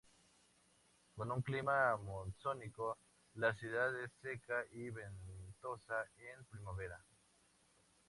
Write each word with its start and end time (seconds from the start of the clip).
Con 1.15 1.31
un 1.31 1.43
clima 1.43 1.95
monzónico, 1.97 2.97
la 3.35 3.53
ciudad 3.53 3.95
es 4.03 4.09
seca 4.19 4.65
y 4.71 4.89
ventosa 4.89 6.07
en 6.17 6.43
primavera. 6.45 6.99